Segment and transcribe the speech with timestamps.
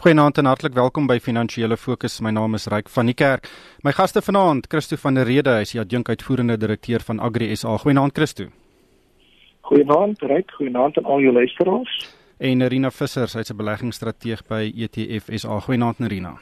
[0.00, 2.14] Goeienaand en hartlik welkom by Finansiële Fokus.
[2.24, 3.50] My naam is Ryk van die Kerk.
[3.84, 7.50] My gaste vanaand, Christo van der Rede, hy is die adjunk uitvoerende direkteur van Agri
[7.52, 7.74] SA.
[7.82, 8.46] Goeienaand Christo.
[9.68, 11.98] Goeienaand Ryk, goeienaand aan al jou luisteraars.
[12.40, 15.60] En Nerina Visser, sy's 'n beleggingsstrateeg by ETF SA.
[15.60, 16.32] Goeienaand Nerina.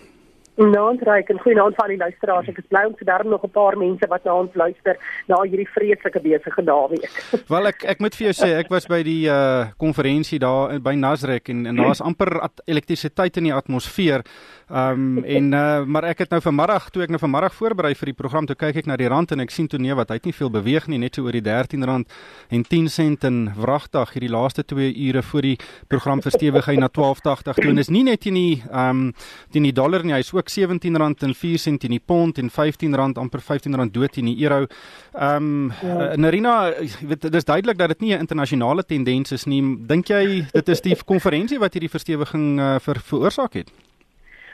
[0.59, 2.49] Naand Ryk en goeienaand van die luisteraars.
[2.51, 4.97] Ek is bly om te daar nog 'n paar mense wat na ons luister
[5.29, 7.13] na hierdie vreeslike besige naweek.
[7.55, 10.95] Wel ek ek moet vir jou sê ek was by die uh konferensie daar by
[10.95, 14.25] Nasrek en en daar's amper elektrisiteit in die atmosfeer.
[14.69, 18.17] Um en uh maar ek het nou vanmiddag toe ek nou vanmiddag voorberei vir die
[18.17, 20.29] program toe kyk ek na die rand en ek sien toe nee wat hy het
[20.29, 22.05] nie veel beweeg nie net so oor die R13
[22.51, 25.57] en 10 sent in wragtig hierdie laaste 2 ure voor die
[25.89, 29.15] program verstewig hy na 12.80 toe en is nie net in die um
[29.53, 33.19] teen die dollar nie hy's ook R17 en 4 sent in die pond en R15
[33.19, 34.67] amper R15 dood in die euro.
[35.15, 36.15] Ehm um, ja.
[36.17, 36.55] Narina,
[37.01, 39.63] weet dis duidelik dat dit nie 'n internasionale tendens is nie.
[39.87, 43.71] Dink jy dit is die konferensie wat hierdie verstewiging uh, ver veroorsaak het?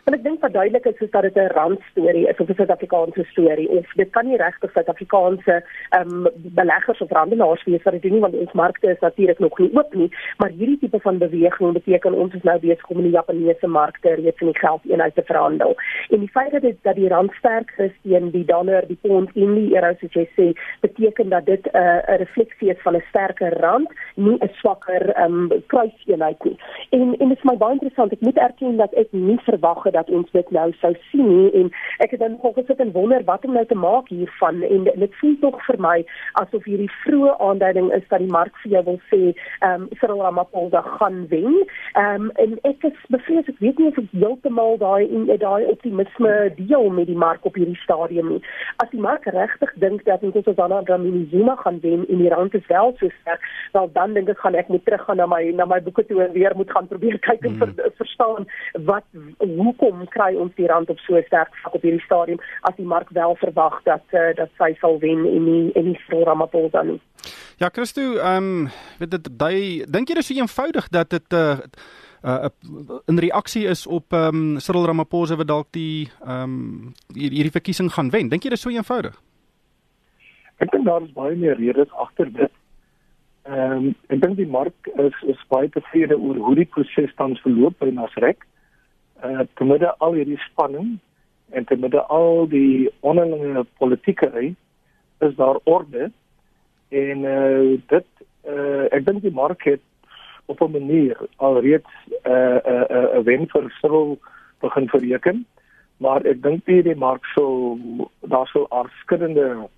[0.05, 3.25] Want ek dink wat duidelik is is dat dit 'n randstorie is of 'n Suid-Afrikaanse
[3.25, 8.03] storie of dit kan nie regtig Suid-Afrikaanse ehm um, beleggers of handelaars wees wat dit
[8.03, 11.73] doen want ons markte is natuurlik nog nie oop nie, maar hierdie tipe van beweging
[11.73, 15.23] beteken ons is nou besig om in die Japaneese markte reeds in die geldeenheid te
[15.23, 15.77] verhandel.
[16.09, 19.31] En die feit dat dit dat die rand sterk is teen die dollar, die pond
[19.35, 22.97] en die euro soos jy sê, beteken dat dit 'n uh, 'n refleksie is van
[22.97, 26.59] 'n sterker rand, nie 'n swakker ehm um, kruiseenheid nie.
[26.91, 28.13] En en dit is my baie interessant.
[28.13, 31.51] Ek moet erken dat ek nie verwag het dat ons dit nou sou sien nie
[31.63, 31.71] en
[32.05, 35.19] ek het dan nog gesit en wonder wat om nou te maak hiervan en dit
[35.21, 35.97] voel tog vir my
[36.43, 40.23] asof hierdie vroeë aanduiding is dat die mark vir jou wil sê ehm um, Cyril
[40.23, 41.55] Ramaphosa gaan wen.
[41.93, 45.67] Ehm um, en ek is bevrees ek weet nie of ek heeltemal daai en daai
[45.73, 48.41] optimisme deel met die mark op hierdie stadium nie.
[48.85, 52.23] As die mark regtig dink dat ons ons dan aan Dlamini Zuma gaan wen en
[52.23, 55.29] die rand is wel so sterk, wel dan dink ek gaan ek moet teruggaan na
[55.31, 57.63] my na my boeke toe en weer moet gaan probeer kyk en mm.
[57.63, 58.49] ver, verstaan
[58.91, 59.07] wat
[59.39, 62.87] hoe hoekom kry ons die rand op so sterk vlak op hierdie stadium as die
[62.87, 66.83] mark wel verwag dat uh, dat sy sal wen en nie en nie vir Ramaphosa
[66.83, 67.01] nie.
[67.61, 71.37] Ja, Christo, ehm um, weet dit daai dink jy dis so eenvoudig dat dit 'n
[71.37, 71.59] uh,
[72.25, 76.95] uh, uh, 'n reaksie is op ehm um, Cyril Ramaphosa wat dalk die ehm um,
[77.15, 78.29] hierdie verkiesing gaan wen.
[78.29, 79.21] Dink jy dis so eenvoudig?
[80.59, 82.53] Ek dink daar is baie meer redes agter dit.
[83.45, 87.41] Ehm um, ek dink die mark is is baie tevrede oor hoe die proses tans
[87.41, 88.47] verloop by Nasrek
[89.25, 90.99] uh, te midde al hierdie spanning
[91.51, 94.31] en te midde al die onderlinge politieke
[95.19, 96.11] is daar orde.
[96.89, 98.07] En uh, dit
[98.49, 99.83] uh, ek dink die mark het
[100.47, 104.19] op 'n manier alreeds 'n uh, 'n uh, 'n uh, wen vir Cyril
[104.61, 105.47] begin bereken
[105.97, 107.79] maar ek dink nie die mark sou
[108.21, 109.69] daar sou afskillende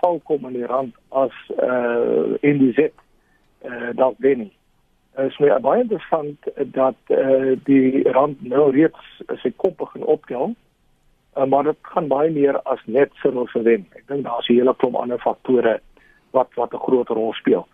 [0.00, 2.94] val kom in die rand as uh, in die zet
[3.64, 4.52] uh, dalk wen nie
[5.18, 10.54] is my baie interessant dat eh uh, die rand nou reeds sy kop begin optel.
[11.36, 13.86] Uh, maar dit gaan baie meer as net vir ons wen.
[13.94, 15.80] Ek dink daar's 'n hele klomp ander faktore
[16.30, 17.66] wat wat 'n groot rol speel.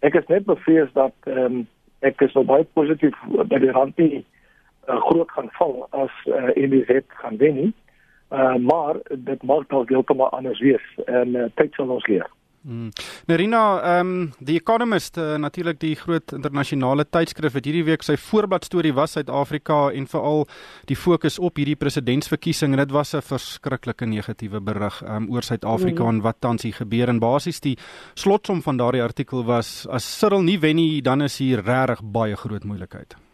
[0.00, 1.68] Ek is net bevrees dat ehm um,
[2.00, 4.24] ek is nou baie positief dat die rand nie
[4.88, 7.72] uh, groot gaan val as uh, wet gaan wen nie.
[8.30, 12.26] Uh, maar dit mag dalk heeltemal anders wees en uh, tyd sal ons leer.
[12.66, 12.90] Mm.
[13.30, 18.16] Nerina, ehm um, die Economist, uh, natuurlik die groot internasionale tydskrif het hierdie week sy
[18.18, 20.48] voorbladstorie was Suid-Afrika en veral
[20.90, 26.02] die fokus op hierdie presidentsverkiesing en dit was 'n verskriklike negatiewe berig um, oor Suid-Afrika
[26.02, 26.08] mm.
[26.08, 27.76] en wat tans hier gebeur en basies die
[28.14, 32.36] slotsom van daardie artikel was as Cyril nie wen nie, dan is hier regtig baie
[32.36, 33.25] groot moeilikheid.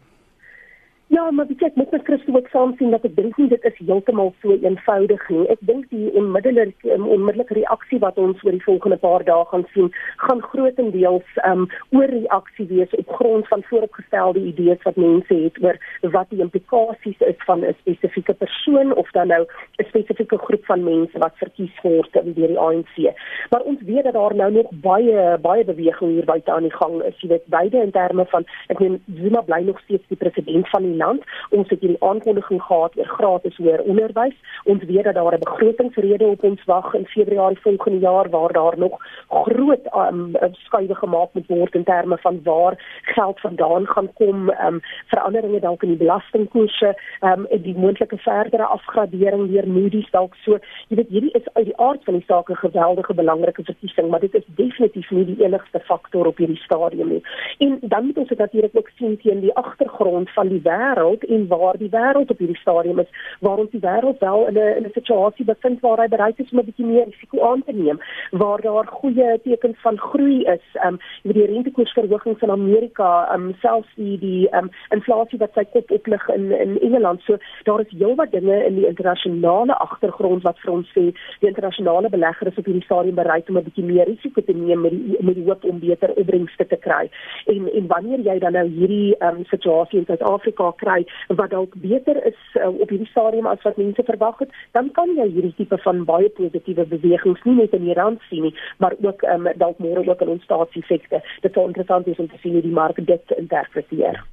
[1.13, 3.75] Ja, maar ek moet met Christo ook saam sien dat ek dink nie dit is
[3.77, 5.43] heeltemal so eenvoudig nie.
[5.53, 9.65] Ek dink die onmiddellike um, onmiddellike reaksie wat ons oor die volgende paar dae gaan
[9.75, 9.91] sien,
[10.23, 15.77] gaan grootendeels um oor reaksie wees op grond van vooropgestelde idees wat mense het oor
[16.15, 20.83] wat die implikasies is van 'n spesifieke persoon of dan nou 'n spesifieke groep van
[20.83, 23.13] mense wat verkies word deur die ANC.
[23.51, 27.03] Maar ons weet dat daar nou nog baie baie beweging hier buite aan die gang
[27.03, 27.21] is.
[27.21, 30.81] Jy weet, beide in terme van ek meen Zuma bly nog steeds die president van
[30.81, 31.21] die land.
[31.49, 34.37] Ons het hierdie aankondiging gehad oor gratis hoër onderwys.
[34.63, 38.77] Ons weet dat daar 'n begrotingsrede op ons wag in Februarie volgende jaar waar daar
[38.77, 38.95] nog
[39.29, 44.81] groot um, skuiwe gemaak moet word in terme van waar geld vandaan gaan kom, um,
[45.05, 50.57] veranderinge dalk in die belastingkoerse, um, die moontlike verdere afgradering deur Moody's dalk so.
[50.87, 54.19] Jy weet hierdie is uit die aard van die saak 'n geweldige belangrike verkiesing, maar
[54.19, 57.23] dit is definitief nie die enigste faktor op hierdie stadium nie.
[57.57, 61.23] En dan moet ons dit natuurlik ook sien teen die agtergrond van die wêreld wêreld
[61.23, 63.07] en waar die wêreld op hierdie stadium is
[63.39, 66.51] waar ons die wêreld wel in 'n in 'n situasie bevind waar hy bereid is
[66.51, 67.99] om 'n bietjie meer risiko aan te neem
[68.31, 70.65] waar daar goeie tekens van groei is.
[70.85, 75.91] Um met die rentekoersverhogings in Amerika um selfs die die um inflasie wat sy kop
[75.91, 77.21] oplig in in Engeland.
[77.21, 82.09] So daar is heelwat dinge in die internasionale agtergrond wat vir ons sê die internasionale
[82.09, 85.17] belegger is op hierdie stadium bereid om 'n bietjie meer risiko te neem met die
[85.19, 87.09] met die hoop om beter opbrengste te kry.
[87.45, 92.19] En en wanneer jy dan nou hierdie um situasie in Suid-Afrika kry wat dalk beter
[92.25, 95.77] is uh, op hierdie stadium as wat mense verwag het, dan kan jy hierdie tipe
[95.85, 99.79] van baie positiewe bewegings nie net in die rand sien nie, maar ook um, dalk
[99.83, 101.21] môre ook in ons staatsefekte.
[101.41, 104.23] Dit sou interessant wees om te sien hoe die mark dit interpreteer.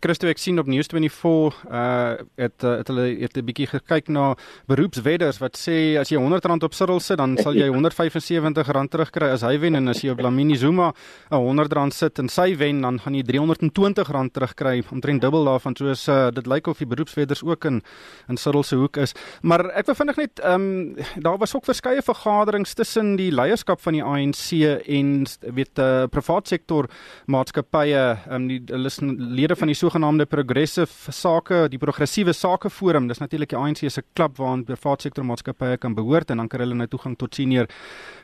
[0.00, 4.34] Christo ek sien op News24 uh het uh, het hulle het 'n bietjie gekyk na
[4.68, 9.42] beroepswedders wat sê as jy R100 op Cyril sit dan sal jy R175 terugkry as
[9.42, 10.92] hy wen en as jy op Lamini Zuma
[11.30, 14.82] 'n R100 sit en sy wen dan gaan jy R320 terugkry.
[14.92, 17.82] Omtrent dubbel daarvan soos uh, dit lyk of die beroepswedders ook in
[18.28, 19.14] in Cyril se hoek is.
[19.42, 23.80] Maar ek wil vinnig net ehm um, daar was ook verskeie vergaderings tussen die leierskap
[23.80, 24.52] van die ANC
[24.86, 26.88] en weet uh, privaat sektor
[27.26, 28.04] maatskappye.
[28.30, 33.08] Um, die hulle is lede van die sogenaamde progressive sake, die progressiewe sake forum.
[33.08, 36.60] Dis natuurlik die ANC se klub waaraan private sektor maatskappye kan behoort en dan kan
[36.64, 37.68] hulle nou toegang tot senior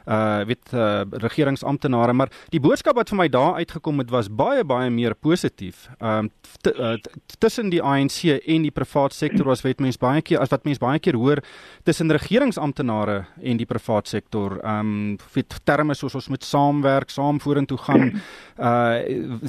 [0.07, 4.65] uh weet uh, regeringsamptenare, maar die boodskap wat vir my daar uitgekom het was baie
[4.67, 5.89] baie meer positief.
[6.01, 6.31] Um
[6.67, 6.97] uh,
[7.39, 10.83] tussen die ANC en die private sektor was weet mense baie keer as wat mense
[10.83, 11.43] baie keer hoor
[11.87, 14.59] tussen regeringsamptenare en die private sektor.
[14.67, 18.11] Um weet terme soos ons moet saamwerk, saam vorentoe gaan.
[18.59, 18.99] Uh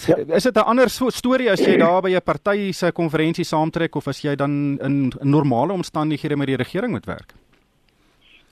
[0.08, 0.16] ja.
[0.38, 3.96] is dit 'n ander so storie as jy daar by 'n party se konferensie saamtrek
[3.96, 7.34] of as jy dan in, normale omstandighede met die regering moet werk?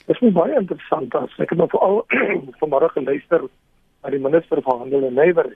[0.07, 2.05] Dit is baie interessant as ek nou veral
[2.61, 3.41] vanmôre geluister
[4.03, 5.55] na die minister van handel en nywer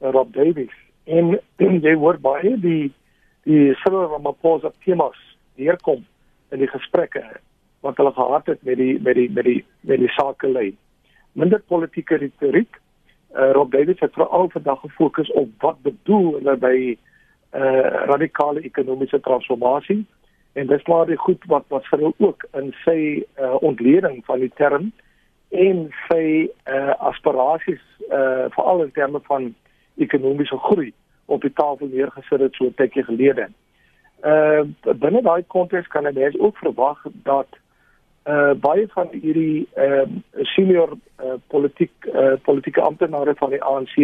[0.00, 1.38] Rob Davies en
[1.86, 2.92] jy hoor baie die
[3.48, 5.16] die Cyril Ramaphosa temas
[5.56, 6.04] deurkom
[6.52, 7.22] in die gesprekke
[7.80, 10.74] wat hulle gehad het met die met die met die met die sakelei.
[11.32, 12.79] Minder politieke retoriek.
[13.36, 16.76] Uh, Rob Davies het veral vandag gefokus op wat bedoel hulle by
[17.50, 20.06] uh radikale ekonomiese transformasie
[20.52, 22.98] en dis maar die goed wat wat vir hom ook in sy
[23.38, 24.92] uh, ontleding van die term
[25.50, 26.24] en sy
[26.70, 29.54] uh, aspirasies uh, veral in terme van
[29.98, 30.92] ekonomiese groei
[31.26, 33.48] op die tafel neergesit het so 'n tydjie gelede.
[34.26, 37.46] Uh binne daai konteks kan jy ook verwag dat
[38.28, 43.96] uh baie van hierdie ehm uh, senior uh, politiek uh, politieke amptenare van die ANC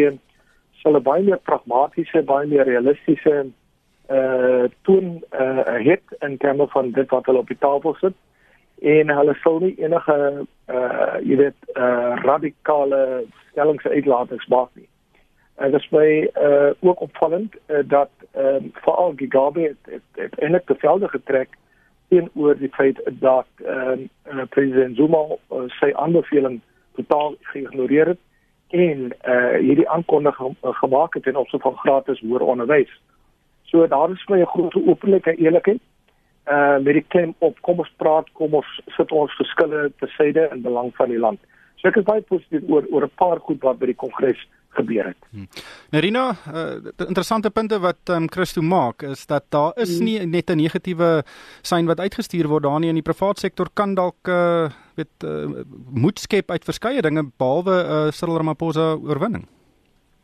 [0.80, 3.46] sal baie meer pragmatiese, baie meer realistiese
[4.10, 8.16] uh toon uh het in terme van dit wat hulle op die tafel sit
[8.80, 10.18] en hulle sou nie enige
[10.68, 14.88] uh jy weet uh radikale stellings uitlatings maak nie.
[15.56, 16.08] En dit is my
[16.40, 21.08] uh ook opvallend uh, dat ehm uh, veral Gigabe het, het, het eintlik te velde
[21.08, 21.48] getrek
[22.08, 26.60] teenoor die feit dat ehm uh, president Zuma uh, sy aanbeveling
[26.96, 28.22] totaal geïgnoreer het
[28.68, 32.90] en uh hierdie aankondiging gemaak het ten opsigte van gratis hoër onderwys.
[33.62, 35.80] So daar is my 'n groot openlikheid eerlikheid.
[36.46, 40.48] Uh met die klem op kom ons praat, kom ons sit ons verskille te syde
[40.52, 41.40] in belang van die land.
[41.76, 45.10] So ek is baie positief oor oor 'n paar goed wat by die kongres gebeur
[45.10, 45.28] het.
[45.30, 45.48] Hmm.
[45.94, 46.76] Nerina, uh,
[47.06, 50.04] interessante punte wat um, Christo maak is dat daar is hmm.
[50.04, 51.24] nie net 'n negatiewe
[51.62, 55.64] sein wat uitgestuur word daar nie in die private sektor kan dalk uh, weet uh,
[55.90, 59.46] moed skep uit verskeie dinge behalwe uh, Cyril Ramaphosa oorwinning.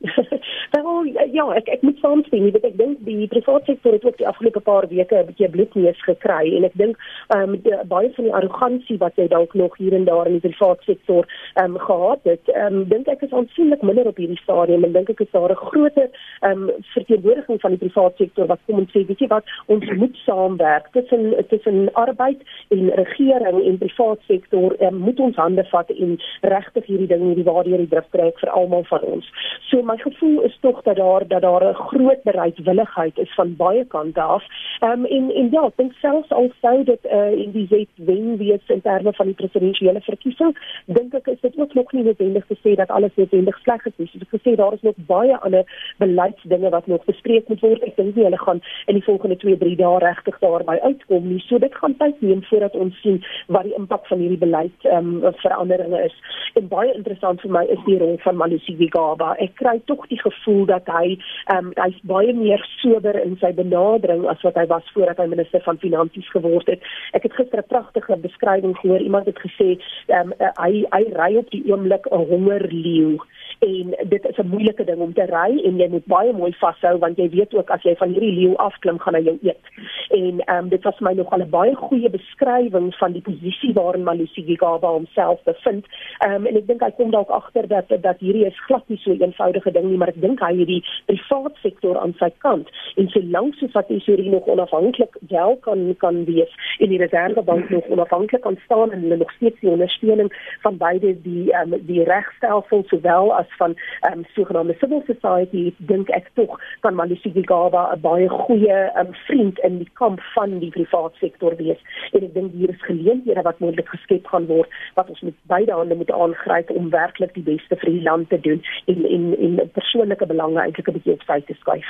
[0.73, 4.29] Wel ja, ek ek moet saamstem, want ek dink die private sektor het ook die
[4.29, 6.97] afgelope paar weke 'n bietjie bloedneus gekry en ek dink
[7.37, 10.49] ehm um, baie van die arrogansie wat jy dalk nog hier en daar in die
[10.49, 14.43] private sektor ehm um, gehad het, ehm um, dink ek is aansienlik minder op hierdie
[14.43, 16.09] stadium en dink ek is daar 'n groter
[16.41, 19.85] ehm um, verteenwoordiging van die private sektor wat kom en sê, weet jy wat, ons
[19.97, 25.91] moet saamwerk tussen tussen arbeid en regering en private sektor, um, moet ons hande vat
[25.91, 29.27] en regtig hierdie ding hierdie waardeur die druk kry vir almal van ons.
[29.71, 33.85] So my gevoel is tog dat daar dat daar 'n groot bereidwilligheid is van baie
[33.85, 34.45] kante af.
[34.81, 37.93] Ehm um, en en ja, ek dink selfs al sou dit uh, in die wet
[37.95, 42.03] wen wees in terme van die presidentsiële verkiesing, dink ek is dit ook nog nie
[42.03, 44.09] noodwendig te sê dat alles noodwendig sleg is nie.
[44.13, 45.65] Soos ek gesê, daar is nog baie ander
[45.99, 47.83] beleidsdinge wat nog bespreek moet word.
[47.83, 51.41] Ek dink nie hulle gaan in die volgende 2-3 dae regtig daarby uitkom nie.
[51.47, 55.25] So dit gaan tyd neem voordat ons sien wat die impak van hierdie beleid ehm
[55.25, 56.17] um, veranderinge is.
[56.59, 59.33] En baie interessant vir my is die rol van Malusi Gigaba.
[59.43, 61.19] Ek kry tog die gevoel dat hy hy
[61.53, 65.29] ehm um, hy's baie meer sober in sy benadering as wat hy was voordat hy
[65.35, 66.81] minister van finansies geword het.
[67.13, 69.01] Ek het gister 'n pragtige beskrywing gehoor.
[69.01, 69.79] Iemand het gesê
[70.09, 73.19] ehm um, hy hy ry op die oomblik 'n hongerleeu
[73.59, 76.99] en dit is 'n moeilike ding om te ry en jy moet baie mooi vashou
[76.99, 79.65] want jy weet ook as jy van hierdie leeu afklim gaan hy jou eet.
[80.11, 84.05] En ehm um, dit was my nogal 'n baie goeie beskrywing van die posisie waarin
[84.05, 85.87] Malusi Gigaba homself bevind.
[86.19, 88.99] Ehm um, en ek dink hy kom dalk agter dat dat hierdie is glad nie
[88.99, 92.31] so 'n eenvoudige ding nie, maar ek dink hy het die private sektor aan sy
[92.39, 92.69] kant
[93.01, 97.89] en solank so wat hierdie nog onafhanklik wel kan kan wees en die reservebank nog
[97.89, 100.33] onafhanklik kan staan en hulle nog steeds die ondersteuning
[100.63, 105.65] van beide die ehm um, die regstelsel sowel as van ehm um, sogenaamde civil society
[105.93, 110.21] dink ek tog kan Malusi Gigaba 'n baie goeie ehm um, vriend in die kamp
[110.35, 111.81] van die private sektor wees
[112.13, 115.73] en ek dink hier is geleenthede wat moontlik geskep gaan word wat ons met beide
[115.73, 119.71] hande moet aangryp om werklik die beste vir die land te doen en en en
[119.79, 121.89] persoonlike belange eintlik 'n bietjie op sy te skuif.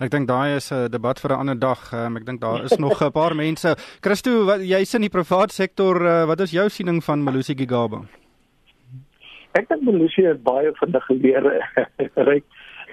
[0.00, 1.92] Ek dink daai is 'n debat vir 'n ander dag.
[1.92, 3.76] Um, ek dink daar is nog 'n paar mense.
[4.00, 8.00] Christo, wat jy's in die private sektor, uh, wat is jou siening van Malusi Gigaba?
[9.56, 11.46] Ek dink Malusi het baie van die geleer
[12.28, 12.44] ryk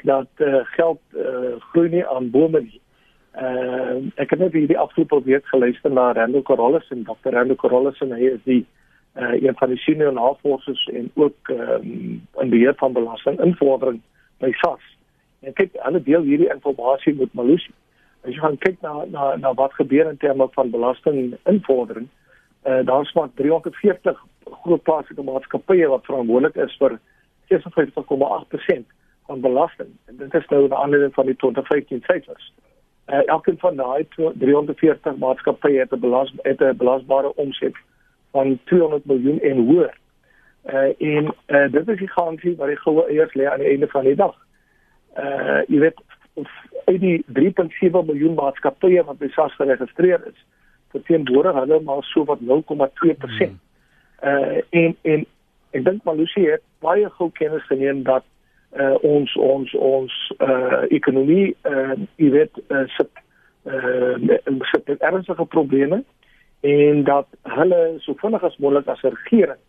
[0.08, 2.80] dat uh, geld uh, groei nie aan bome nie.
[3.36, 7.34] Uh, ek het net hierdie afgelope week geluister na Randall Corollis en Dr.
[7.36, 8.62] Randall Corollis en hy is die
[9.20, 14.00] uh, een van die senior navorsers en ook um, in beheer van belastinginvordering
[14.44, 14.86] by SAS.
[15.44, 17.74] En kyk, hulle deel hierdie inligting met Malusi.
[18.24, 22.25] As jy gaan kyk na na na wat gebeur in terme van belastinginvordering, uh,
[22.66, 24.24] daar's maar 340
[24.64, 27.00] groot plaaslike maatskappye wat verantwoordelik is vir
[27.54, 28.86] 56,8%
[29.26, 29.92] van belasting.
[30.06, 32.54] En dit is nou 'n ander van die 2015 syfers
[33.08, 37.76] uh, elkeen van daai 340 maatskappye het 'n belas het 'n belasbare omset
[38.32, 39.98] van 200 miljoen en hoër.
[40.66, 43.88] Uh en uh, dit is die garansie wat die goue eiers lê aan die einde
[43.88, 44.36] van die dag.
[45.18, 46.02] Uh jy weet
[46.86, 50.46] uit die 3.7 miljoen maatskappye wat by SARS geregistreer is,
[50.96, 52.48] verteenwoordig hulle maar so wat 0,2%.
[53.38, 53.60] Hmm.
[54.24, 55.26] Uh en en
[55.76, 58.24] ek dink Malusi het baie gou kennis geneem dat
[58.80, 63.24] uh, ons ons ons uh, ekonomie uh, jy weet uh, sit
[63.68, 64.16] uh,
[64.72, 66.04] sit ernstige probleme
[66.66, 69.62] en dat hulle so vinnig as moontlik as regering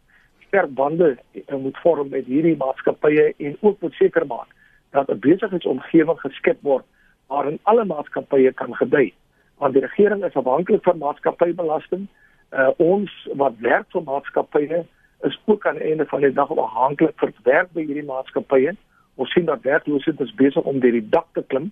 [0.47, 4.51] sterk bande uh, moet vorm met hierdie maatskappye en ook moet seker maak
[4.97, 6.85] dat 'n besigheidsomgewing geskep word
[7.27, 9.13] waarin alle maatskappye kan gedei
[9.59, 12.07] want die regering is afhanklik van maatskappybelasting.
[12.53, 14.85] Uh, ons wat werk vir maatskappye
[15.27, 18.77] is ook aan die einde van die dag afhanklik vir werk by hierdie maatskappye.
[19.17, 21.71] Ons sien dat werkloosheid is besig om deur die dak te klim.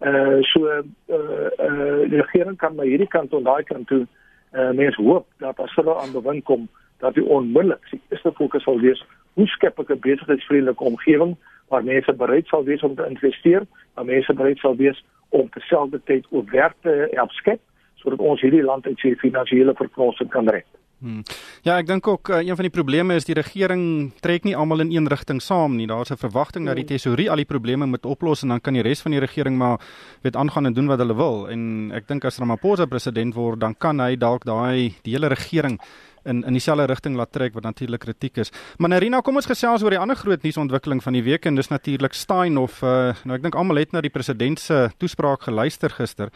[0.00, 4.06] Uh so uh uh die regering kan maar hierdie kant en daai kant toe
[4.52, 8.62] uh mens hoop dat as hulle aan bewind kom dat die onmiddellik die eerste fokus
[8.62, 9.00] sal wees
[9.34, 11.36] hoe skep ek 'n besigheidsvriendelike omgewing
[11.72, 15.00] waar mense bereid sal wees om te investeer, waar mense bereid sal wees
[15.32, 17.60] om terselfdertyd ook werk te help skep
[18.02, 20.66] sodat ons hierdie land uit sy finansiële verknorsing kan red.
[21.02, 21.22] Hmm.
[21.66, 24.84] Ja, ek dink ook uh, een van die probleme is die regering trek nie almal
[24.84, 25.88] in een rigting saam nie.
[25.90, 26.94] Daar's 'n verwagting dat die hmm.
[26.94, 29.80] tesourier al die probleme moet oplos en dan kan die res van die regering maar
[30.22, 31.48] weet aangaan en doen wat hulle wil.
[31.50, 35.80] En ek dink as Ramaphosa president word, dan kan hy dalk daai die hele regering
[36.24, 38.52] in in dieselfde rigting laat trek wat natuurlik kritiek is.
[38.78, 41.68] Maar Narina, kom ons gesels oor die ander groot nuusontwikkeling van die week en dis
[41.68, 45.90] natuurlik Stein of uh, nou ek dink almal het na die president se toespraak geluister
[45.90, 46.30] gister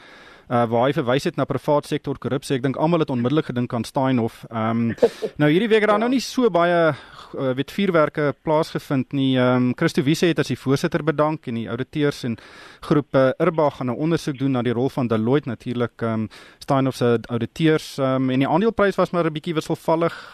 [0.50, 2.56] uh, waar hy verwys het na privaat sektor korrupsie.
[2.58, 4.44] Ek dink almal het onmiddellik gedink aan Steinhoff.
[4.50, 9.12] Ehm um, nou hierdie week het daar nou nie so baie uh, weet vuurwerke plaasgevind
[9.16, 9.34] nie.
[9.38, 12.38] Ehm um, Christo Wiese het as die voorsitter bedank en die ouditeurs en
[12.86, 16.28] groep uh, Irba gaan 'n ondersoek doen na die rol van Deloitte natuurlik ehm um,
[16.58, 19.75] Steinhoff se ouditeurs ehm um, en die aandeleprys was maar 'n bietjie wisselvallig.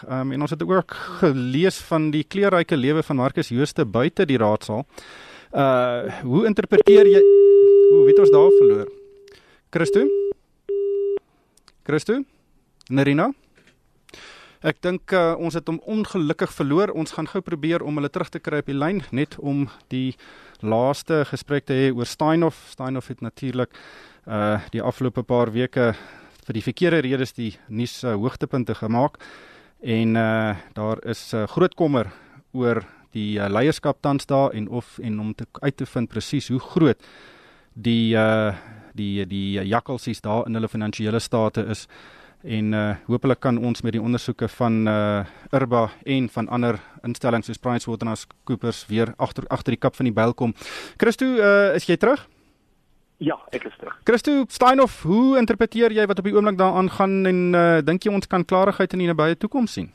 [0.08, 4.26] Ehm um, en ons het ook gelees van die kleurryke lewe van Marcus Jooste buite
[4.26, 4.86] die raadsaal.
[5.52, 7.22] Uh hoe interpreteer jy
[7.92, 8.88] hoe weet ons daar verloor?
[9.70, 10.06] Christo?
[11.84, 12.22] Christo?
[12.88, 13.32] Nerina?
[14.62, 16.92] Ek dink uh, ons het hom ongelukkig verloor.
[16.94, 20.14] Ons gaan gou probeer om hulle terug te kry op die lyn net om die
[20.62, 22.68] laaste gesprek te hê oor Steinhoff.
[22.70, 23.74] Steinhoff het natuurlik
[24.22, 25.92] uh die afgelope paar weke
[26.46, 29.18] vir die verkeerde redes die nuus uh, hoogtepunte gemaak
[29.82, 32.10] en uh daar is uh, groot kommer
[32.52, 32.82] oor
[33.12, 36.60] die uh, leierskap tans daar en of en om te uit te vind presies hoe
[36.60, 36.98] groot
[37.74, 38.54] die uh
[38.94, 41.86] die die jakkalsies daar in hulle finansiële state is
[42.42, 47.46] en uh hopelik kan ons met die ondersoeke van uh Irba en van ander instellings
[47.46, 50.54] soos PricewaterhouseCoopers weer agter agter die kap van die byl kom.
[50.98, 52.26] Christo, uh is jy terug?
[53.22, 53.94] Ja, ek is terug.
[54.08, 58.14] Christo Steinhoff, hoe interpreteer jy wat op die oomblik daar aangaan en uh dink jy
[58.14, 59.92] ons kan klarigheid in die nabye toekoms sien?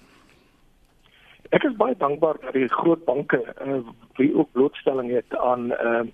[1.55, 3.81] Ek is baie dankbaar dat die groot banke uh
[4.19, 6.05] wie ook blootstelling het aan uh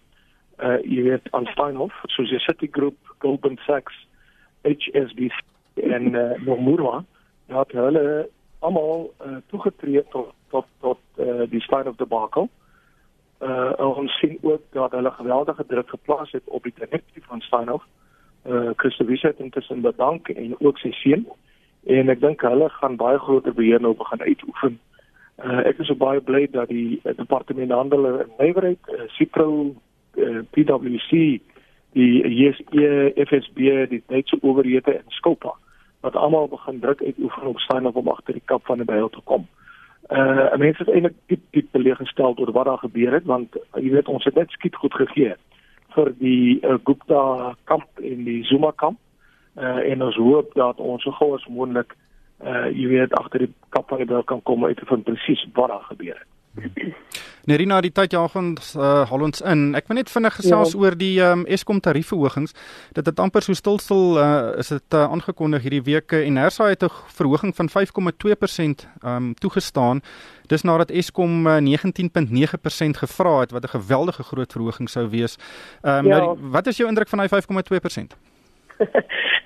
[0.57, 3.93] uh jy weet aan Steinhoff soos die Citigroup, Goldman Sachs,
[4.65, 5.43] HSBC
[5.85, 7.03] en uh, Nomura
[7.51, 8.29] dat hulle
[8.59, 12.49] almal uh, toegetree tot tot tot uh, die Steinhoff debacle.
[13.43, 17.85] Uh ons sien ook dat hulle geweldige druk geplaas het op die direktief van Steinhoff.
[18.47, 21.25] Uh Christo Wiese het intussen bedank en ook sy seun
[21.83, 24.77] en ek dink hulle gaan baie groter beheer nou begin uitoefen.
[25.43, 29.75] Uh ek is so baie bly dat die uh, departement handel en nywerheid, uh, Cipro,
[30.15, 31.41] uh, PwC,
[31.97, 33.59] die JSE, FSB,
[33.89, 35.57] die Duitse owerhede en Skulpa
[36.03, 39.21] wat almal begin druk uitoefen op op om agter die kap van die byl te
[39.23, 39.47] kom.
[39.47, 39.62] Uh
[40.09, 44.07] mense is eintlik diep diep teleeggestel oor wat daar gebeur het want uh, jy weet
[44.11, 45.35] ons het net skiet goed gegee
[45.95, 48.99] vir die uh, Gupta kamp en die Zuma kamp
[49.55, 51.95] uh, en ons hoop dat ons so gou as moontlik
[52.43, 55.69] uh jy weet agter die kap van die byl kan kom uit vind presies wat
[55.69, 56.32] daar gebeur het.
[57.49, 59.73] Nerina die tyd jaag ons uh, haal ons in.
[59.75, 60.79] Ek wil net vinnig gesels ja.
[60.79, 62.53] oor die um, Eskom tariefverhogings.
[62.95, 66.85] Dit het amper so stilstil uh, is dit uh, aangekondig hierdie week en Nersa het
[66.87, 70.01] 'n verhoging van 5,2% um, toegestaan.
[70.47, 75.35] Dis nadat Eskom uh, 19.9% gevra het wat 'n geweldige groot verhoging sou wees.
[75.81, 76.17] Um, ja.
[76.17, 78.15] nou, wat is jou indruk van daai 5,2%?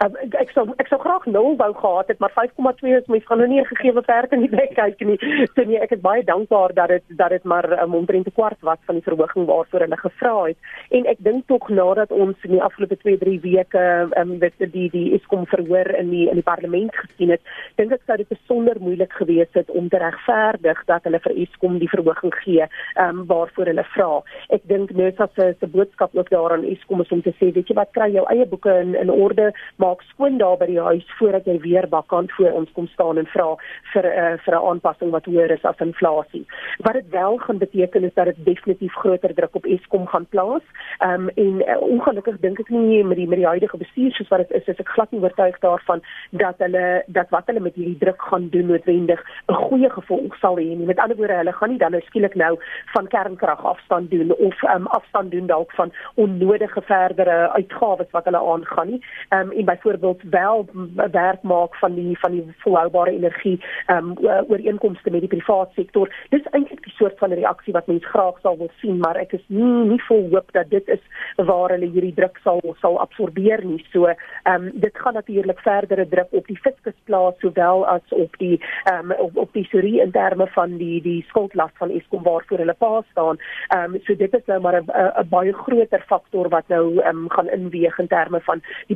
[0.04, 3.26] Um, ek, ek sou ek sou graag nul wou gehad het, maar 5,2 is mens
[3.28, 5.18] gaan nou nie gegee werd in die bek kyk nie.
[5.56, 8.62] So nee, ek is baie dankbaar dat dit dat dit maar um, omtrent 'n kwart
[8.62, 10.58] was van die verhoging waarvoor hulle gevra het.
[10.90, 13.84] En ek dink tog nadat ons in die afgelope 2-3 weke
[14.18, 17.42] um, dit die die Eskom verhoor in die in die parlement gesien het,
[17.76, 21.80] dink ek sou dit besonder moeilik gewees het om te regverdig dat hulle vir Eskom
[21.80, 24.22] die verhoging gee um, waarvoor hulle vra.
[24.50, 27.76] Ek dink Nesa se se boodskap ook daaraan Eskom is om te sê, weet jy
[27.78, 29.52] wat, kry jou eie boeke in in orde,
[29.88, 33.30] maak skoon daar by die huis voordat jy weer bakkant voor ons kom staan en
[33.34, 33.48] vra
[33.94, 36.46] vir 'n uh, vir 'n aanpassing wat hoër is as inflasie.
[36.86, 40.66] Wat dit wel gaan beteken is dat dit definitief groter druk op Eskom gaan plaas.
[41.00, 44.28] Ehm um, en uh, ongelukkig dink ek nie met die met die huidige bestuur soos
[44.34, 46.02] wat dit is, is ek glad nie oortuig daarvan
[46.32, 50.58] dat hulle dat wat hulle met hierdie druk gaan doen noodwendig 'n goeie gevolg sal
[50.58, 50.86] hê nie.
[50.86, 52.58] Met ander woorde, hulle gaan nie dan nou skielik nou
[52.94, 58.26] van kernkrag afstand doen of ehm um, afstand doen dalk van onnodige verdere uitgawes wat
[58.26, 60.66] hulle aangaan nie um, en byvoorbeeld wel
[61.12, 64.14] werk maak van die van die volhoubare energie um,
[64.48, 66.14] ooreenkomste met die private sektor.
[66.30, 69.44] Dis eintlik die soort van reaksie wat mens graag sal wil sien, maar ek is
[69.48, 71.04] nie nie vol hoop dat dit is
[71.36, 73.80] waar hulle hierdie druk sal sal absorbeer nie.
[73.92, 78.38] So, ehm um, dit gaan natuurlik verdere druk op die fiskus plaas sowel as op
[78.38, 82.24] die ehm um, op, op die tesorie in terme van die die skuldlas van Eskom
[82.24, 83.38] waarvoor hulle pa staan.
[83.68, 87.30] Ehm um, so dit is nou maar 'n baie groter faktor wat nou ehm um,
[87.30, 88.96] gaan inweeg in terme van die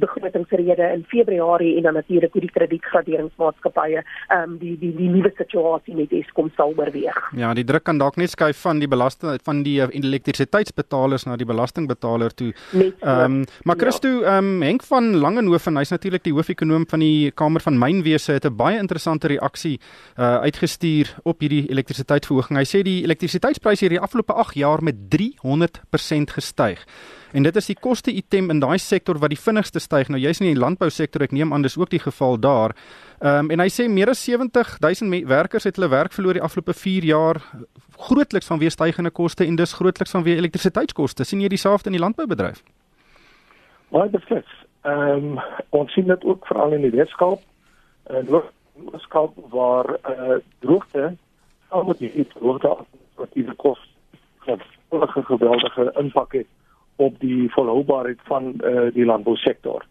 [0.72, 5.32] begrotingsrede in Februarie en dan natuurlik hoe die kredietgraderingsmaatskappye ehm um, die die die nuwe
[5.38, 7.18] situasie met Eskom sal oorweeg.
[7.36, 11.46] Ja, die druk kan dalk net skuif van die belasting van die elektrisiteitsbetalers na die
[11.46, 12.54] belastingbetaler toe.
[12.74, 17.32] Ehm um, maar Christo ehm um, Henk van Langehoven, hy's natuurlik die hoof-ekonoom van die
[17.32, 19.80] Kamer van Mynwese het 'n baie interessante reaksie
[20.18, 22.58] uh uitgestuur op hierdie elektrisiteitsverhoging.
[22.58, 26.86] Hy sê die elektrisiteitspryse hierdie afgelope 8 jaar met 300% gestyg.
[27.32, 30.10] En dit is die koste item in daai sektor wat die vinnigste styg.
[30.12, 32.76] Nou jy's in die landbousektor, ek neem aan dis ook die geval daar.
[33.22, 36.44] Ehm um, en hy sê meer as 70 000 werkers het hulle werk verloor die
[36.44, 37.42] afgelope 4 jaar
[38.02, 41.24] grootliks vanweë stygende koste en dis grootliks vanweë elektrisiteitskoste.
[41.24, 42.64] sien jy dieselfde in die landboubedryf?
[43.92, 44.48] Baie beslis.
[44.84, 45.40] Ehm um,
[45.70, 47.40] ons sien dit ook veral in die Weskaap.
[48.10, 48.44] En uh,
[48.92, 51.16] Weskaap waar eh uh, droogte
[51.70, 52.78] al met die droogte
[53.16, 53.80] wat hierdie kos
[54.46, 56.48] het 'n geweldige impak het
[56.96, 59.86] op die volhoubaarheid van uh, die landbousektor.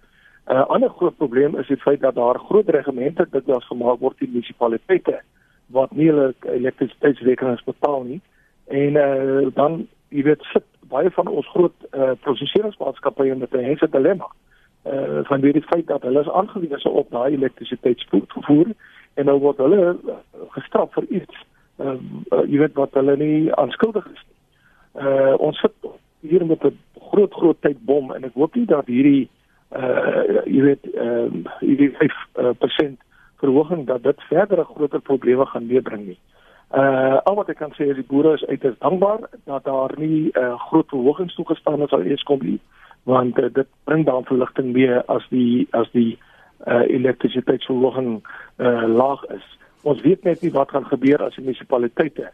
[0.47, 3.99] 'n uh, Ander groot probleem is die feit dat daar groot regemente dit was gemaak
[3.99, 5.21] word in munisipaliteite
[5.67, 8.21] wat nie hulle elektrisiteitsrekenings betaal nie.
[8.67, 13.89] En uh, dan jy weet sit baie van ons groot uh, proseseringsmaatskappye met 'n hele
[13.91, 14.27] dilemma.
[14.85, 18.67] Uh, van die feit dat hulle is aangewese op daai elektrisiteitsvoer
[19.15, 19.97] en nou word hulle
[20.49, 21.45] gestraf vir iets
[21.81, 21.97] uh,
[22.49, 24.39] jy weet wat hulle nie aanskuldig is nie.
[25.05, 26.79] Uh, ons sit hier met 'n
[27.11, 29.29] groot groot tydbom en ek hoop nie dat hierdie
[29.71, 32.93] uh jy weet ehm uh, hierdie 5% uh,
[33.39, 36.19] verhoging dat dit verdere groter probleme gaan meebring nie.
[36.75, 40.31] Uh al wat ek kan sê is die boere is uiters dankbaar dat daar nie
[40.35, 42.61] uh groot verhogings toegestaan is al eers kom nie
[43.03, 46.19] want uh, dit bring dan verligting mee as die as die
[46.67, 48.21] uh elektrisiteitsverhoging
[48.59, 49.47] uh laag is.
[49.83, 52.31] Ons weet net nie wat gaan gebeur as die munisipaliteite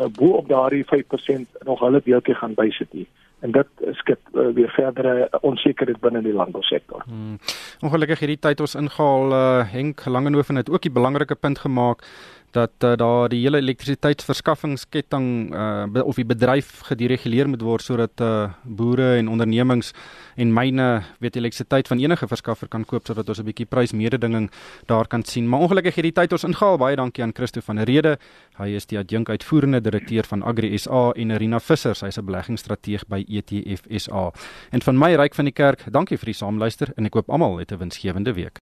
[0.00, 3.08] uh, bo op daardie 5% nog hulle deeltjie gaan bysit nie
[3.40, 7.04] en dit skep uh, weer verdere onsekerheid binne die landbousektor.
[7.08, 7.38] Hmm.
[7.80, 12.04] Ongelukkig hierdie tyd ons ingehaal uh, Henk Langehoven het ook 'n belangrike punt gemaak
[12.50, 18.50] dat uh, daar die hele elektrisiteitsverskaffingsketting uh, of die bedryf gedireguleer moet word sodat uh,
[18.64, 19.92] boere en ondernemings
[20.36, 24.50] en myne weet elektrisiteit van enige verskaffer kan koop sodat ons 'n bietjie prysmededinging
[24.86, 25.48] daar kan sien.
[25.48, 26.78] Maar ongelukkig het die tyd ons ingehaal.
[26.78, 28.18] Baie dankie aan Christo van der Rede.
[28.58, 32.24] Hy is die adjunk uitvoerende direkteur van Agri SA en Rina Visser, sy is 'n
[32.24, 34.32] beleggingsstrateeg by ETF SA.
[34.70, 37.58] En van my ryk van die kerk, dankie vir die saamluister en ek hoop almal
[37.58, 38.58] het 'n winsgewende week.